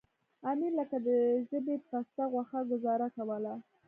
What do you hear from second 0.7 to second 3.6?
لکه د ژبې پسته غوښه ګوزاره کوله.